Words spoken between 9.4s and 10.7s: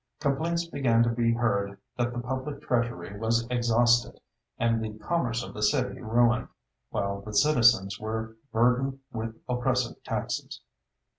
oppressive taxes.